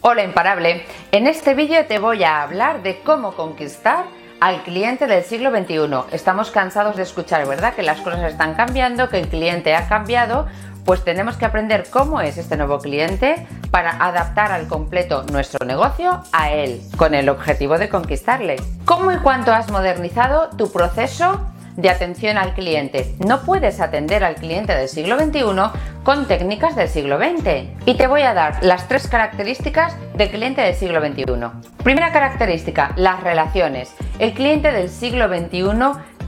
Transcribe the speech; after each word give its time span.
Hola 0.00 0.22
imparable, 0.22 0.84
en 1.10 1.26
este 1.26 1.54
vídeo 1.54 1.84
te 1.86 1.98
voy 1.98 2.22
a 2.22 2.42
hablar 2.42 2.84
de 2.84 3.00
cómo 3.00 3.32
conquistar 3.34 4.04
al 4.38 4.62
cliente 4.62 5.08
del 5.08 5.24
siglo 5.24 5.50
XXI. 5.50 6.14
Estamos 6.14 6.52
cansados 6.52 6.94
de 6.94 7.02
escuchar, 7.02 7.48
¿verdad? 7.48 7.74
Que 7.74 7.82
las 7.82 8.00
cosas 8.00 8.22
están 8.30 8.54
cambiando, 8.54 9.08
que 9.08 9.18
el 9.18 9.26
cliente 9.26 9.74
ha 9.74 9.88
cambiado, 9.88 10.46
pues 10.84 11.02
tenemos 11.02 11.36
que 11.36 11.46
aprender 11.46 11.86
cómo 11.90 12.20
es 12.20 12.38
este 12.38 12.56
nuevo 12.56 12.78
cliente 12.78 13.44
para 13.72 13.90
adaptar 13.90 14.52
al 14.52 14.68
completo 14.68 15.24
nuestro 15.32 15.66
negocio 15.66 16.22
a 16.32 16.52
él, 16.52 16.80
con 16.96 17.12
el 17.16 17.28
objetivo 17.28 17.76
de 17.76 17.88
conquistarle. 17.88 18.54
¿Cómo 18.84 19.10
y 19.10 19.16
cuánto 19.16 19.52
has 19.52 19.68
modernizado 19.68 20.50
tu 20.50 20.70
proceso 20.70 21.44
de 21.78 21.88
atención 21.88 22.36
al 22.36 22.54
cliente. 22.54 23.14
No 23.24 23.42
puedes 23.42 23.80
atender 23.80 24.24
al 24.24 24.34
cliente 24.34 24.74
del 24.74 24.88
siglo 24.88 25.16
XXI 25.18 25.42
con 26.02 26.26
técnicas 26.26 26.74
del 26.76 26.88
siglo 26.88 27.18
XX. 27.18 27.68
Y 27.86 27.94
te 27.94 28.08
voy 28.08 28.22
a 28.22 28.34
dar 28.34 28.62
las 28.62 28.88
tres 28.88 29.06
características 29.06 29.96
del 30.14 30.28
cliente 30.28 30.60
del 30.60 30.74
siglo 30.74 31.00
XXI. 31.00 31.24
Primera 31.84 32.12
característica, 32.12 32.92
las 32.96 33.22
relaciones. 33.22 33.94
El 34.18 34.34
cliente 34.34 34.72
del 34.72 34.90
siglo 34.90 35.28
XXI 35.28 35.62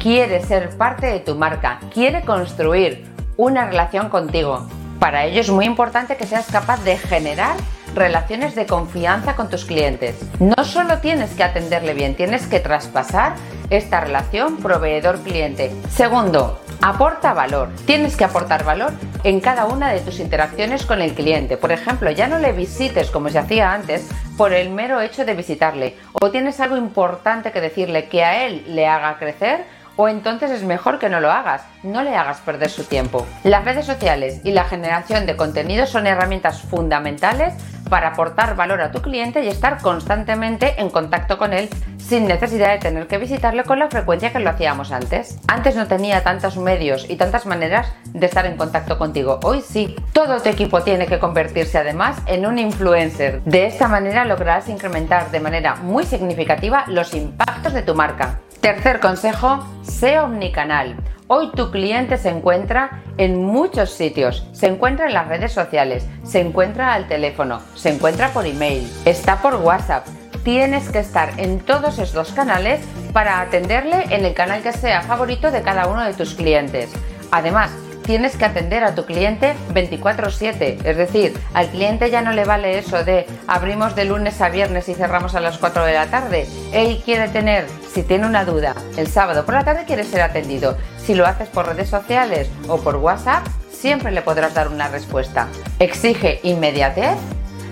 quiere 0.00 0.42
ser 0.42 0.76
parte 0.76 1.06
de 1.06 1.20
tu 1.20 1.36
marca, 1.36 1.78
quiere 1.94 2.22
construir 2.22 3.06
una 3.36 3.66
relación 3.66 4.08
contigo. 4.08 4.66
Para 4.98 5.26
ello 5.26 5.40
es 5.40 5.50
muy 5.50 5.64
importante 5.64 6.16
que 6.16 6.26
seas 6.26 6.46
capaz 6.50 6.82
de 6.82 6.96
generar 6.96 7.56
relaciones 7.96 8.54
de 8.54 8.66
confianza 8.66 9.34
con 9.34 9.48
tus 9.48 9.64
clientes. 9.64 10.16
No 10.38 10.64
solo 10.64 10.98
tienes 10.98 11.30
que 11.30 11.42
atenderle 11.42 11.94
bien, 11.94 12.14
tienes 12.14 12.46
que 12.46 12.60
traspasar 12.60 13.34
esta 13.70 14.00
relación 14.00 14.58
proveedor-cliente. 14.58 15.72
Segundo, 15.88 16.60
aporta 16.82 17.32
valor. 17.32 17.70
Tienes 17.86 18.16
que 18.16 18.24
aportar 18.24 18.64
valor 18.64 18.92
en 19.24 19.40
cada 19.40 19.64
una 19.64 19.90
de 19.92 20.00
tus 20.00 20.20
interacciones 20.20 20.84
con 20.84 21.00
el 21.00 21.14
cliente. 21.14 21.56
Por 21.56 21.72
ejemplo, 21.72 22.10
ya 22.10 22.28
no 22.28 22.38
le 22.38 22.52
visites 22.52 23.10
como 23.10 23.30
se 23.30 23.38
hacía 23.38 23.72
antes 23.72 24.06
por 24.36 24.52
el 24.52 24.70
mero 24.70 25.00
hecho 25.00 25.24
de 25.24 25.34
visitarle. 25.34 25.96
O 26.12 26.30
tienes 26.30 26.60
algo 26.60 26.76
importante 26.76 27.50
que 27.50 27.62
decirle 27.62 28.08
que 28.08 28.22
a 28.22 28.46
él 28.46 28.62
le 28.68 28.86
haga 28.86 29.18
crecer 29.18 29.64
o 29.96 30.08
entonces 30.08 30.50
es 30.50 30.62
mejor 30.62 30.98
que 30.98 31.08
no 31.08 31.20
lo 31.20 31.32
hagas, 31.32 31.62
no 31.82 32.02
le 32.02 32.14
hagas 32.14 32.40
perder 32.40 32.68
su 32.68 32.84
tiempo. 32.84 33.26
Las 33.44 33.64
redes 33.64 33.86
sociales 33.86 34.42
y 34.44 34.52
la 34.52 34.64
generación 34.64 35.24
de 35.24 35.36
contenido 35.36 35.86
son 35.86 36.06
herramientas 36.06 36.60
fundamentales 36.60 37.54
para 37.88 38.08
aportar 38.08 38.56
valor 38.56 38.80
a 38.80 38.90
tu 38.90 39.02
cliente 39.02 39.44
y 39.44 39.48
estar 39.48 39.80
constantemente 39.80 40.80
en 40.80 40.90
contacto 40.90 41.38
con 41.38 41.52
él 41.52 41.68
sin 41.98 42.26
necesidad 42.26 42.70
de 42.70 42.78
tener 42.78 43.06
que 43.08 43.18
visitarle 43.18 43.64
con 43.64 43.78
la 43.78 43.88
frecuencia 43.88 44.32
que 44.32 44.38
lo 44.38 44.50
hacíamos 44.50 44.92
antes. 44.92 45.38
Antes 45.48 45.74
no 45.74 45.86
tenía 45.86 46.22
tantos 46.22 46.56
medios 46.56 47.08
y 47.08 47.16
tantas 47.16 47.46
maneras 47.46 47.92
de 48.12 48.26
estar 48.26 48.46
en 48.46 48.56
contacto 48.56 48.96
contigo. 48.98 49.40
Hoy 49.42 49.60
sí. 49.60 49.96
Todo 50.12 50.40
tu 50.40 50.48
equipo 50.48 50.82
tiene 50.82 51.06
que 51.06 51.18
convertirse 51.18 51.78
además 51.78 52.18
en 52.26 52.46
un 52.46 52.58
influencer. 52.58 53.42
De 53.44 53.66
esta 53.66 53.88
manera 53.88 54.24
lograrás 54.24 54.68
incrementar 54.68 55.30
de 55.30 55.40
manera 55.40 55.76
muy 55.76 56.04
significativa 56.04 56.84
los 56.86 57.12
impactos 57.14 57.72
de 57.72 57.82
tu 57.82 57.94
marca. 57.94 58.40
Tercer 58.60 59.00
consejo, 59.00 59.66
sé 59.82 60.18
omnicanal. 60.18 60.96
Hoy 61.28 61.50
tu 61.50 61.72
cliente 61.72 62.18
se 62.18 62.28
encuentra 62.28 63.02
en 63.18 63.42
muchos 63.42 63.90
sitios. 63.90 64.46
Se 64.52 64.68
encuentra 64.68 65.06
en 65.06 65.14
las 65.14 65.26
redes 65.26 65.52
sociales, 65.52 66.06
se 66.22 66.40
encuentra 66.40 66.94
al 66.94 67.08
teléfono, 67.08 67.60
se 67.74 67.88
encuentra 67.88 68.28
por 68.28 68.46
email, 68.46 68.88
está 69.04 69.42
por 69.42 69.56
WhatsApp. 69.56 70.06
Tienes 70.44 70.88
que 70.88 71.00
estar 71.00 71.32
en 71.40 71.58
todos 71.58 71.98
estos 71.98 72.30
canales 72.30 72.80
para 73.12 73.40
atenderle 73.40 74.04
en 74.10 74.24
el 74.24 74.34
canal 74.34 74.62
que 74.62 74.72
sea 74.72 75.02
favorito 75.02 75.50
de 75.50 75.62
cada 75.62 75.88
uno 75.88 76.04
de 76.04 76.14
tus 76.14 76.34
clientes. 76.34 76.92
Además, 77.32 77.72
tienes 78.06 78.36
que 78.36 78.44
atender 78.44 78.84
a 78.84 78.94
tu 78.94 79.04
cliente 79.04 79.54
24/7. 79.74 80.78
Es 80.84 80.96
decir, 80.96 81.38
al 81.52 81.68
cliente 81.68 82.10
ya 82.10 82.22
no 82.22 82.32
le 82.32 82.44
vale 82.44 82.78
eso 82.78 83.04
de 83.04 83.26
abrimos 83.46 83.94
de 83.96 84.04
lunes 84.04 84.40
a 84.40 84.48
viernes 84.48 84.88
y 84.88 84.94
cerramos 84.94 85.34
a 85.34 85.40
las 85.40 85.58
4 85.58 85.84
de 85.84 85.92
la 85.92 86.06
tarde. 86.06 86.46
Él 86.72 87.02
quiere 87.04 87.28
tener, 87.28 87.66
si 87.92 88.02
tiene 88.02 88.26
una 88.26 88.44
duda, 88.44 88.74
el 88.96 89.08
sábado 89.08 89.44
por 89.44 89.54
la 89.54 89.64
tarde 89.64 89.84
quiere 89.84 90.04
ser 90.04 90.22
atendido. 90.22 90.78
Si 91.04 91.14
lo 91.14 91.26
haces 91.26 91.48
por 91.48 91.66
redes 91.66 91.88
sociales 91.88 92.48
o 92.68 92.78
por 92.78 92.96
WhatsApp, 92.96 93.46
siempre 93.70 94.12
le 94.12 94.22
podrás 94.22 94.54
dar 94.54 94.68
una 94.68 94.88
respuesta. 94.88 95.48
Exige 95.78 96.40
inmediatez 96.44 97.16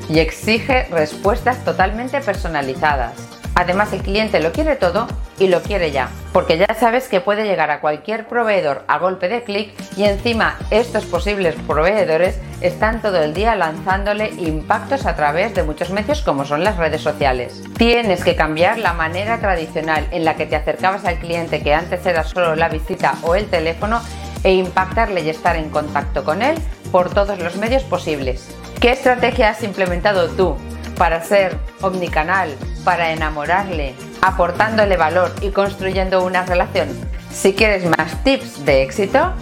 y 0.09 0.19
exige 0.19 0.85
respuestas 0.91 1.65
totalmente 1.65 2.21
personalizadas. 2.21 3.34
Además 3.55 3.93
el 3.93 4.03
cliente 4.03 4.41
lo 4.41 4.53
quiere 4.53 4.77
todo 4.77 5.07
y 5.39 5.47
lo 5.47 5.63
quiere 5.63 5.91
ya, 5.91 6.09
porque 6.33 6.59
ya 6.59 6.75
sabes 6.79 7.09
que 7.09 7.21
puede 7.21 7.45
llegar 7.45 7.71
a 7.71 7.81
cualquier 7.81 8.27
proveedor 8.27 8.85
a 8.89 8.99
golpe 8.99 9.29
de 9.29 9.43
clic 9.43 9.73
y 9.97 10.05
encima 10.05 10.59
estos 10.71 11.05
posibles 11.05 11.55
proveedores 11.67 12.39
están 12.61 13.01
todo 13.01 13.23
el 13.23 13.35
día 13.35 13.55
lanzándole 13.55 14.31
impactos 14.39 15.07
a 15.07 15.15
través 15.15 15.55
de 15.55 15.63
muchos 15.63 15.91
medios 15.91 16.23
como 16.23 16.45
son 16.45 16.65
las 16.65 16.77
redes 16.77 17.01
sociales. 17.01 17.63
Tienes 17.77 18.25
que 18.25 18.37
cambiar 18.37 18.79
la 18.79 18.93
manera 18.93 19.39
tradicional 19.39 20.07
en 20.11 20.25
la 20.25 20.35
que 20.35 20.47
te 20.47 20.57
acercabas 20.57 21.05
al 21.05 21.19
cliente 21.19 21.63
que 21.63 21.75
antes 21.75 22.05
era 22.07 22.25
solo 22.25 22.57
la 22.57 22.69
visita 22.69 23.15
o 23.23 23.35
el 23.35 23.47
teléfono 23.47 24.01
e 24.43 24.55
impactarle 24.55 25.23
y 25.23 25.31
estar 25.31 25.57
en 25.57 25.71
contacto 25.71 26.25
con 26.25 26.43
él 26.43 26.57
por 26.91 27.11
todos 27.11 27.39
los 27.39 27.57
medios 27.57 27.83
posibles. 27.85 28.49
¿Qué 28.81 28.91
estrategia 28.93 29.51
has 29.51 29.63
implementado 29.63 30.29
tú 30.31 30.57
para 30.95 31.23
ser 31.23 31.57
omnicanal, 31.81 32.55
para 32.85 33.13
enamorarle, 33.13 33.95
aportándole 34.23 34.97
valor 34.97 35.33
y 35.41 35.51
construyendo 35.51 36.25
una 36.25 36.45
relación. 36.45 36.89
Si 37.31 37.55
quieres 37.55 37.85
más 37.97 38.23
tips 38.25 38.65
de 38.65 38.83
éxito, 38.83 39.33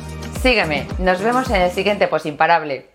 sígueme. 0.43 0.87
Nos 0.99 1.21
vemos 1.21 1.51
en 1.51 1.63
el 1.63 1.71
siguiente 1.71 2.09
Post 2.09 2.27
Imparable. 2.27 2.92